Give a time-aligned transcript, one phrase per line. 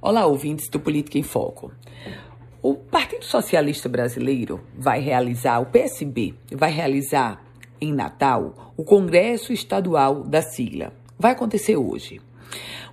[0.00, 1.72] Olá, ouvintes do Política em Foco.
[2.60, 7.42] O Partido Socialista Brasileiro vai realizar, o PSB vai realizar
[7.80, 10.92] em Natal o Congresso Estadual da Sigla.
[11.18, 12.20] Vai acontecer hoje.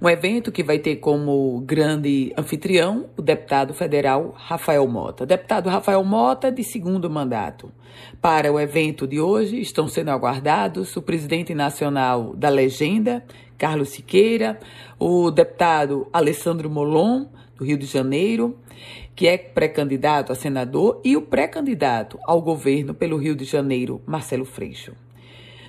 [0.00, 5.26] Um evento que vai ter como grande anfitrião o deputado federal Rafael Mota.
[5.26, 7.72] Deputado Rafael Mota, de segundo mandato.
[8.20, 13.24] Para o evento de hoje estão sendo aguardados o presidente nacional da Legenda,
[13.56, 14.58] Carlos Siqueira,
[14.98, 18.56] o deputado Alessandro Molon, do Rio de Janeiro,
[19.16, 24.44] que é pré-candidato a senador, e o pré-candidato ao governo pelo Rio de Janeiro, Marcelo
[24.44, 24.92] Freixo.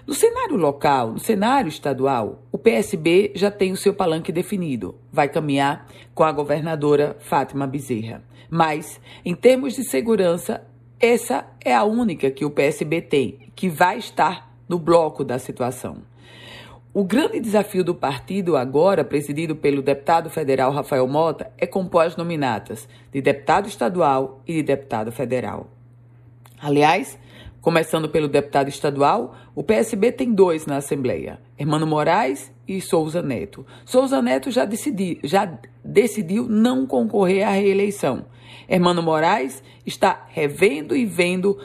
[0.10, 4.96] No cenário local, no cenário estadual, o PSB já tem o seu palanque definido.
[5.12, 5.86] Vai caminhar
[6.16, 8.24] com a governadora Fátima Bezerra.
[8.50, 10.64] Mas, em termos de segurança,
[11.00, 15.98] essa é a única que o PSB tem, que vai estar no bloco da situação.
[16.92, 22.18] O grande desafio do partido, agora presidido pelo deputado federal Rafael Mota, é compor as
[22.18, 25.70] nominatas de deputado estadual e de deputado federal.
[26.60, 27.16] Aliás,
[27.62, 33.66] começando pelo deputado estadual, o PSB tem dois na Assembleia: Hermano Moraes e Souza Neto.
[33.86, 38.26] Souza Neto já, decidi, já decidiu não concorrer à reeleição.
[38.68, 41.58] Hermano Moraes está revendo e vendo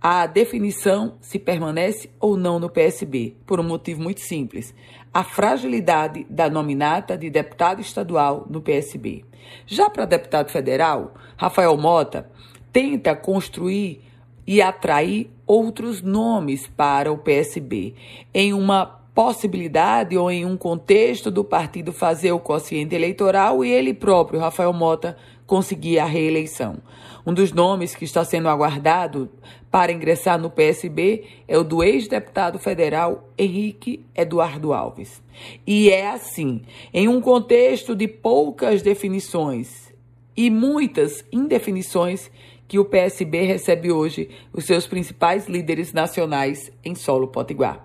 [0.00, 4.74] a definição se permanece ou não no PSB, por um motivo muito simples:
[5.12, 9.24] a fragilidade da nominata de deputado estadual no PSB.
[9.66, 12.30] Já para deputado federal, Rafael Mota
[12.72, 14.09] tenta construir
[14.50, 17.94] e atrair outros nomes para o PSB
[18.34, 18.84] em uma
[19.14, 24.72] possibilidade ou em um contexto do partido fazer o quociente eleitoral e ele próprio, Rafael
[24.72, 26.78] Mota, conseguir a reeleição.
[27.24, 29.30] Um dos nomes que está sendo aguardado
[29.70, 35.22] para ingressar no PSB é o do ex-deputado federal Henrique Eduardo Alves.
[35.64, 39.89] E é assim, em um contexto de poucas definições
[40.36, 42.30] e muitas indefinições,
[42.66, 47.84] que o PSB recebe hoje os seus principais líderes nacionais em solo potiguar.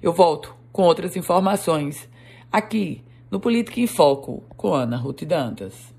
[0.00, 2.08] Eu volto com outras informações
[2.52, 5.93] aqui no Política em Foco com Ana Ruth Dantas.